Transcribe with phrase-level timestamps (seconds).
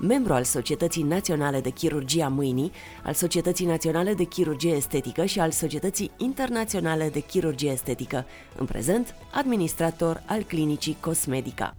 [0.00, 2.72] membru al Societății Naționale de Chirurgie a Mâinii,
[3.04, 8.24] al Societății Naționale de Chirurgie Estetică și al Societății Internaționale de Chirurgie Estetică,
[8.58, 11.76] în prezent administrator al Clinicii Cosmedica.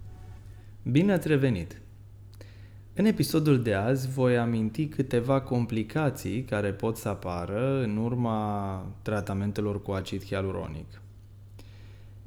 [0.83, 1.81] Bine ați revenit!
[2.93, 9.81] În episodul de azi voi aminti câteva complicații care pot să apară în urma tratamentelor
[9.81, 11.01] cu acid hialuronic.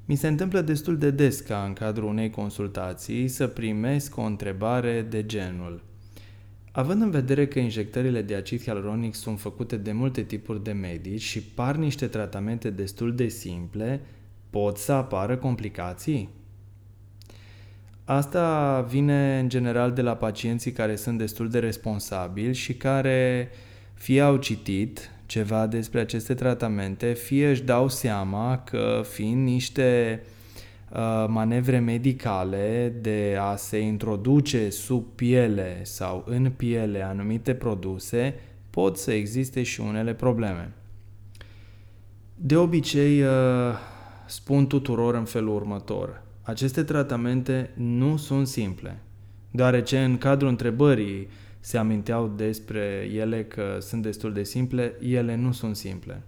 [0.05, 5.03] Mi se întâmplă destul de des ca în cadrul unei consultații să primesc o întrebare
[5.03, 5.83] de genul
[6.73, 11.21] Având în vedere că injectările de acid hialuronic sunt făcute de multe tipuri de medici
[11.21, 14.01] și par niște tratamente destul de simple,
[14.51, 16.29] pot să apară complicații?
[18.05, 23.51] Asta vine în general de la pacienții care sunt destul de responsabili și care
[23.95, 30.39] fie au citit ceva despre aceste tratamente, fie își dau seama că fiind niște uh,
[31.29, 38.35] manevre medicale de a se introduce sub piele sau în piele anumite produse,
[38.71, 40.73] pot să existe și unele probleme.
[42.35, 43.29] De obicei, uh,
[44.27, 46.23] spun tuturor în felul următor.
[46.43, 49.03] Aceste tratamente nu sunt simple,
[49.51, 51.29] deoarece în cadrul întrebării
[51.61, 56.23] se aminteau despre ele că sunt destul de simple, ele nu sunt simple.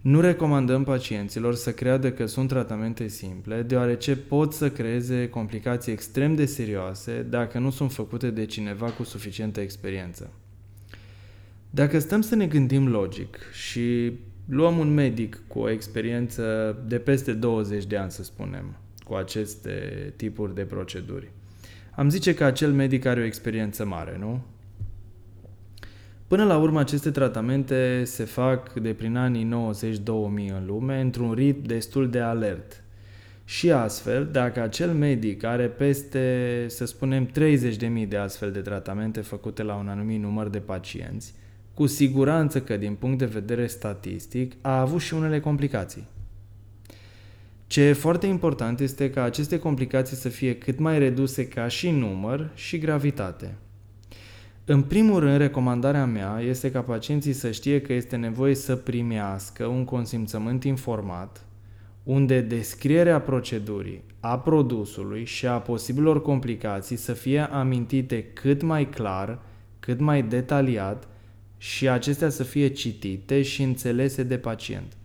[0.00, 6.34] Nu recomandăm pacienților să creadă că sunt tratamente simple, deoarece pot să creeze complicații extrem
[6.34, 10.30] de serioase dacă nu sunt făcute de cineva cu suficientă experiență.
[11.70, 14.12] Dacă stăm să ne gândim logic și
[14.48, 19.72] luăm un medic cu o experiență de peste 20 de ani, să spunem, cu aceste
[20.16, 21.30] tipuri de proceduri,
[21.90, 24.42] am zice că acel medic are o experiență mare, nu?
[26.28, 29.48] Până la urmă, aceste tratamente se fac de prin anii 90-2000
[30.54, 32.84] în lume, într-un ritm destul de alert.
[33.44, 39.62] Și astfel, dacă acel medic are peste, să spunem, 30.000 de astfel de tratamente făcute
[39.62, 41.34] la un anumit număr de pacienți,
[41.74, 46.06] cu siguranță că, din punct de vedere statistic, a avut și unele complicații.
[47.66, 51.90] Ce e foarte important este ca aceste complicații să fie cât mai reduse ca și
[51.90, 53.54] număr și gravitate.
[54.70, 59.66] În primul rând, recomandarea mea este ca pacienții să știe că este nevoie să primească
[59.66, 61.44] un consimțământ informat,
[62.02, 69.38] unde descrierea procedurii, a produsului și a posibilor complicații să fie amintite cât mai clar,
[69.80, 71.08] cât mai detaliat
[71.56, 74.96] și acestea să fie citite și înțelese de pacient.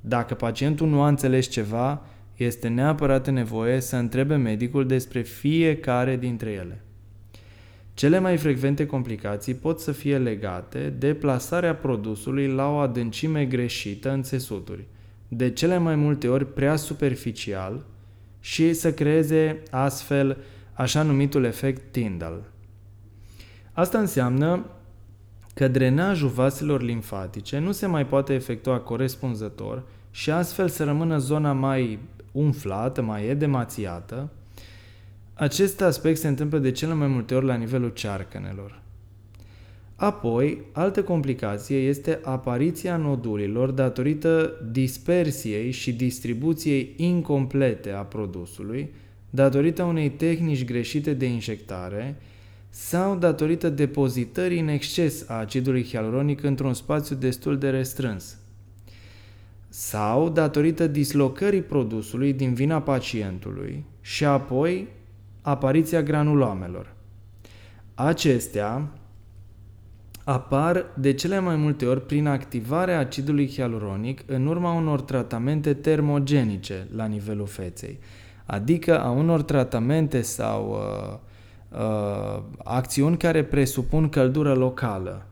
[0.00, 6.50] Dacă pacientul nu a înțeles ceva, este neapărat nevoie să întrebe medicul despre fiecare dintre
[6.50, 6.84] ele.
[7.94, 14.10] Cele mai frecvente complicații pot să fie legate de plasarea produsului la o adâncime greșită
[14.10, 14.86] în țesuturi,
[15.28, 17.86] de cele mai multe ori prea superficial
[18.40, 20.36] și să creeze astfel
[20.72, 22.52] așa numitul efect Tyndall.
[23.72, 24.66] Asta înseamnă
[25.54, 31.52] că drenajul vaselor limfatice nu se mai poate efectua corespunzător și astfel să rămână zona
[31.52, 31.98] mai
[32.32, 34.30] umflată, mai edemațiată.
[35.34, 38.82] Acest aspect se întâmplă de cele mai multe ori la nivelul cearcănelor.
[39.96, 48.92] Apoi, altă complicație este apariția nodulilor datorită dispersiei și distribuției incomplete a produsului,
[49.30, 52.16] datorită unei tehnici greșite de injectare
[52.68, 58.36] sau datorită depozitării în exces a acidului hialuronic într-un spațiu destul de restrâns
[59.68, 64.88] sau datorită dislocării produsului din vina pacientului și apoi
[65.44, 66.92] apariția granulomelor.
[67.94, 68.88] Acestea
[70.24, 76.88] apar de cele mai multe ori prin activarea acidului hialuronic în urma unor tratamente termogenice
[76.94, 77.98] la nivelul feței,
[78.44, 85.26] adică a unor tratamente sau uh, uh, acțiuni care presupun căldură locală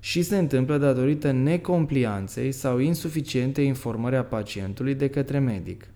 [0.00, 5.88] și se întâmplă datorită necomplianței sau insuficiente informări a pacientului de către medic.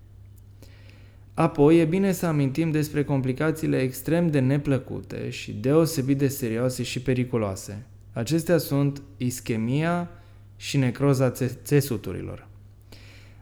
[1.33, 7.01] Apoi e bine să amintim despre complicațiile extrem de neplăcute și deosebit de serioase și
[7.01, 7.85] periculoase.
[8.13, 10.09] Acestea sunt ischemia
[10.55, 11.31] și necroza
[11.63, 12.47] țesuturilor.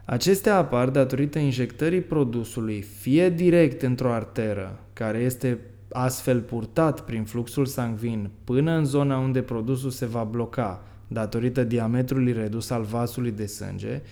[0.04, 5.58] Acestea apar datorită injectării produsului fie direct într-o arteră, care este
[5.92, 12.32] astfel purtat prin fluxul sanguin până în zona unde produsul se va bloca datorită diametrului
[12.32, 14.02] redus al vasului de sânge,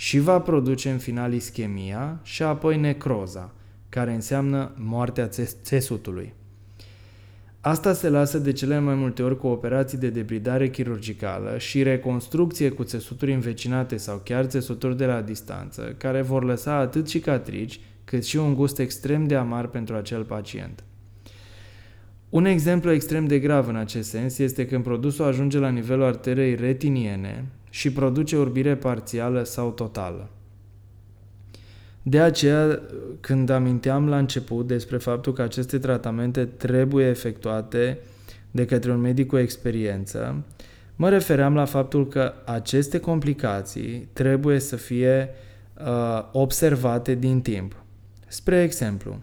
[0.00, 3.54] și va produce în final ischemia și apoi necroza,
[3.88, 5.28] care înseamnă moartea
[5.62, 6.34] țesutului.
[7.60, 12.68] Asta se lasă de cele mai multe ori cu operații de debridare chirurgicală și reconstrucție
[12.68, 18.24] cu țesuturi învecinate sau chiar țesuturi de la distanță, care vor lăsa atât cicatrici cât
[18.24, 20.84] și un gust extrem de amar pentru acel pacient.
[22.28, 26.54] Un exemplu extrem de grav în acest sens este când produsul ajunge la nivelul arterei
[26.54, 30.30] retiniene și produce urbire parțială sau totală.
[32.02, 32.80] De aceea,
[33.20, 37.98] când aminteam la început despre faptul că aceste tratamente trebuie efectuate
[38.50, 40.44] de către un medic cu experiență,
[40.96, 45.28] mă refeream la faptul că aceste complicații trebuie să fie
[45.80, 47.82] uh, observate din timp.
[48.26, 49.18] Spre exemplu,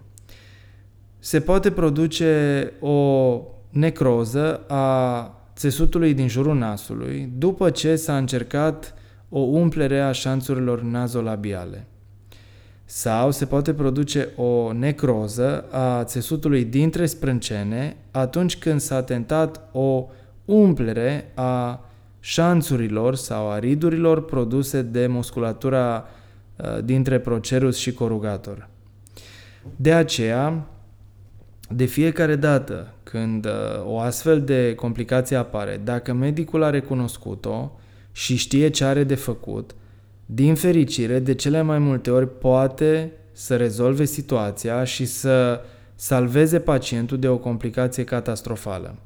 [1.18, 3.40] se poate produce o
[3.70, 8.94] necroză a țesutului din jurul nasului după ce s-a încercat
[9.28, 11.86] o umplere a șanțurilor nazolabiale.
[12.84, 20.06] Sau se poate produce o necroză a țesutului dintre sprâncene atunci când s-a tentat o
[20.44, 21.84] umplere a
[22.20, 26.04] șanțurilor sau a ridurilor produse de musculatura
[26.56, 28.68] uh, dintre procerus și corugator.
[29.76, 30.66] De aceea,
[31.68, 33.52] de fiecare dată când uh,
[33.84, 37.72] o astfel de complicație apare, dacă medicul a recunoscut-o
[38.12, 39.74] și știe ce are de făcut,
[40.26, 45.60] din fericire, de cele mai multe ori poate să rezolve situația și să
[45.94, 48.96] salveze pacientul de o complicație catastrofală.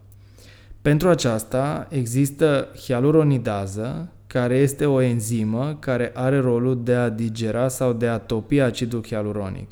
[0.82, 7.92] Pentru aceasta există hialuronidază, care este o enzimă care are rolul de a digera sau
[7.92, 9.70] de a topi acidul hialuronic.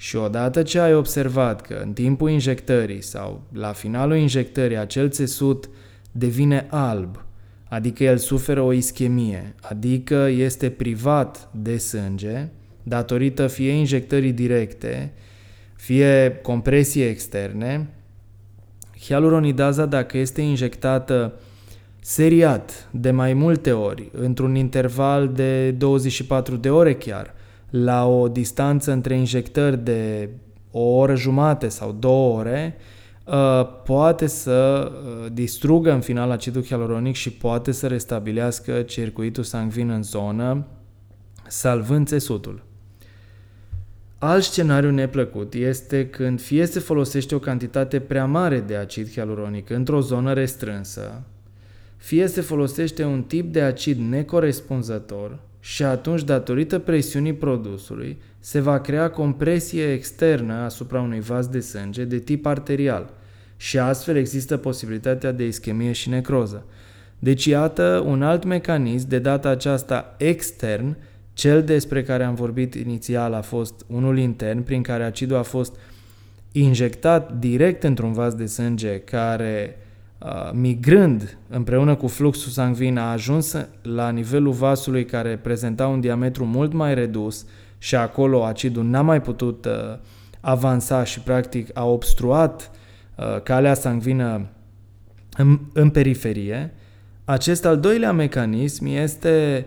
[0.00, 5.68] Și odată ce ai observat că în timpul injectării sau la finalul injectării acel țesut
[6.12, 7.24] devine alb,
[7.68, 12.48] adică el suferă o ischemie, adică este privat de sânge,
[12.82, 15.12] datorită fie injectării directe,
[15.74, 17.88] fie compresii externe,
[19.00, 21.40] hialuronidaza dacă este injectată
[22.00, 27.34] seriat de mai multe ori, într-un interval de 24 de ore chiar,
[27.70, 30.28] la o distanță între injectări de
[30.70, 32.76] o oră jumate sau două ore,
[33.24, 39.90] uh, poate să uh, distrugă în final acidul hialuronic și poate să restabilească circuitul sanguin
[39.90, 40.66] în zonă,
[41.48, 42.62] salvând țesutul.
[44.18, 49.70] Alt scenariu neplăcut este când fie se folosește o cantitate prea mare de acid hialuronic
[49.70, 51.22] într-o zonă restrânsă,
[51.96, 58.80] fie se folosește un tip de acid necorespunzător și atunci, datorită presiunii produsului, se va
[58.80, 63.10] crea compresie externă asupra unui vas de sânge de tip arterial
[63.56, 66.64] și astfel există posibilitatea de ischemie și necroză.
[67.18, 70.96] Deci iată un alt mecanism, de data aceasta extern,
[71.32, 75.76] cel despre care am vorbit inițial a fost unul intern, prin care acidul a fost
[76.52, 79.79] injectat direct într-un vas de sânge care Uh,
[80.52, 86.72] migrând împreună cu fluxul sanguin, a ajuns la nivelul vasului care prezenta un diametru mult
[86.72, 87.46] mai redus
[87.78, 89.72] și acolo acidul n-a mai putut uh,
[90.40, 92.70] avansa și practic a obstruat
[93.16, 94.46] uh, calea sanguină
[95.36, 96.74] în, în periferie,
[97.24, 99.66] acest al doilea mecanism este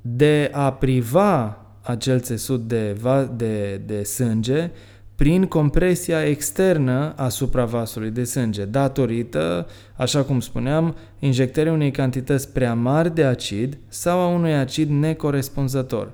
[0.00, 2.96] de a priva acel țesut de,
[3.36, 4.70] de, de sânge
[5.18, 12.74] prin compresia externă asupra vasului de sânge, datorită, așa cum spuneam, injectării unei cantități prea
[12.74, 16.12] mari de acid sau a unui acid necorespunzător.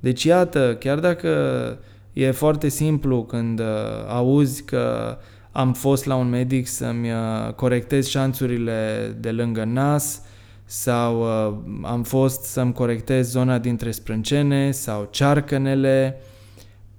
[0.00, 1.28] Deci, iată, chiar dacă
[2.12, 3.66] e foarte simplu când uh,
[4.08, 5.16] auzi că
[5.52, 10.22] am fost la un medic să-mi uh, corectez șanțurile de lângă nas
[10.64, 16.20] sau uh, am fost să-mi corectez zona dintre sprâncene sau cearcănele,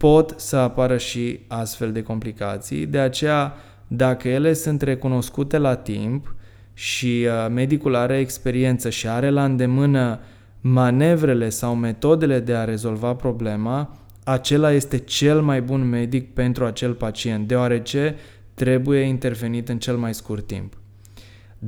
[0.05, 2.85] pot să apară și astfel de complicații.
[2.85, 3.53] De aceea,
[3.87, 6.35] dacă ele sunt recunoscute la timp
[6.73, 10.19] și uh, medicul are experiență și are la îndemână
[10.61, 16.93] manevrele sau metodele de a rezolva problema, acela este cel mai bun medic pentru acel
[16.93, 18.15] pacient, deoarece
[18.53, 20.73] trebuie intervenit în cel mai scurt timp.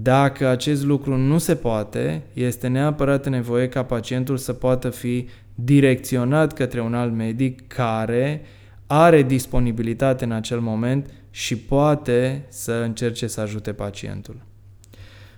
[0.02, 6.54] Dacă acest lucru nu se poate, este neapărat nevoie ca pacientul să poată fi direcționat
[6.54, 8.42] către un alt medic care
[8.88, 14.36] are disponibilitate în acel moment și poate să încerce să ajute pacientul.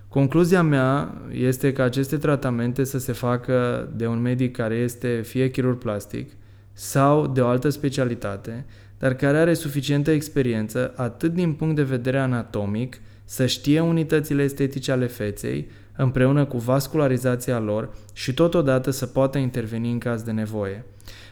[0.07, 5.49] Concluzia mea este că aceste tratamente să se facă de un medic care este fie
[5.49, 6.31] chirurg plastic
[6.73, 8.65] sau de o altă specialitate,
[8.97, 14.91] dar care are suficientă experiență atât din punct de vedere anatomic, să știe unitățile estetice
[14.91, 20.85] ale feței, împreună cu vascularizația lor și totodată să poată interveni în caz de nevoie.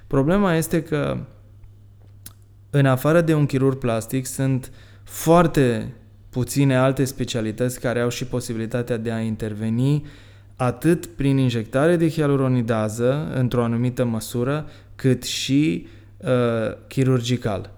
[0.08, 1.18] Problema este că
[2.70, 4.72] în afară de un chirurg plastic sunt
[5.04, 5.94] foarte
[6.30, 10.06] puține alte specialități care au și posibilitatea de a interveni
[10.56, 15.88] atât prin injectare de hialuronidază într-o anumită măsură, cât și
[16.18, 16.28] uh,
[16.88, 17.77] chirurgical.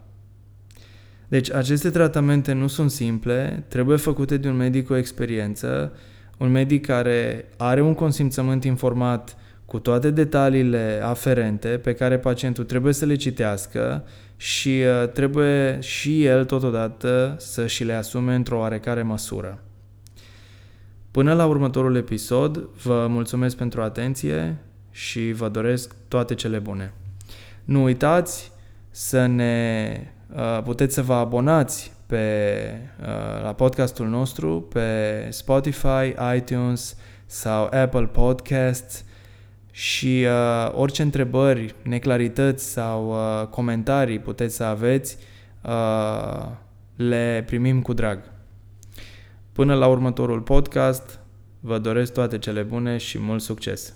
[1.29, 5.93] Deci aceste tratamente nu sunt simple, trebuie făcute de un medic cu experiență,
[6.37, 12.93] un medic care are un consimțământ informat cu toate detaliile aferente pe care pacientul trebuie
[12.93, 14.03] să le citească
[14.35, 19.63] și uh, trebuie și el totodată să și le asume într-o oarecare măsură.
[21.11, 24.57] Până la următorul episod, vă mulțumesc pentru atenție
[24.91, 26.93] și vă doresc toate cele bune.
[27.65, 28.51] Nu uitați
[28.89, 30.18] să ne uh,
[30.63, 36.95] puteți să vă abonați pe, uh, la podcastul nostru pe Spotify, iTunes
[37.25, 39.03] sau Apple Podcasts
[39.71, 45.17] și uh, orice întrebări, neclarități sau uh, comentarii puteți să aveți,
[45.63, 46.47] uh,
[46.95, 48.31] le primim cu drag.
[49.51, 51.19] Până la următorul podcast,
[51.59, 53.93] vă doresc toate cele bune și mult succes!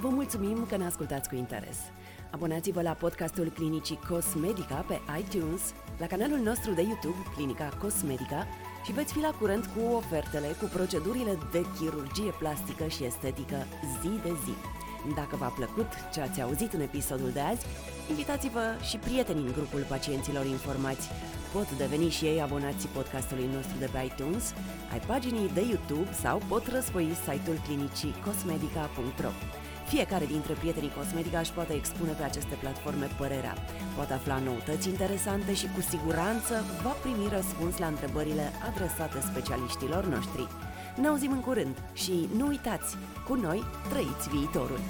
[0.00, 1.76] Vă mulțumim că ne ascultați cu interes.
[2.36, 5.62] Abonați-vă la podcastul Clinicii Cosmedica pe iTunes,
[5.98, 8.46] la canalul nostru de YouTube Clinica Cosmedica
[8.84, 13.58] și veți fi la curent cu ofertele cu procedurile de chirurgie plastică și estetică
[14.00, 14.54] zi de zi.
[15.14, 17.66] Dacă v-a plăcut ce ați auzit în episodul de azi,
[18.08, 21.08] invitați-vă și prietenii în grupul pacienților informați.
[21.52, 24.54] Pot deveni și ei abonații podcastului nostru de pe iTunes,
[24.92, 29.32] ai paginii de YouTube sau pot răspoi site-ul clinicii cosmedica.ro.
[29.86, 33.54] Fiecare dintre prietenii Cosmetica își poate expune pe aceste platforme părerea,
[33.94, 40.46] poate afla noutăți interesante și cu siguranță va primi răspuns la întrebările adresate specialiștilor noștri.
[41.00, 44.80] Ne auzim în curând și nu uitați, cu noi trăiți viitorul!